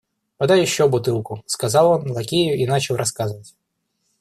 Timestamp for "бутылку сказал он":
0.89-2.09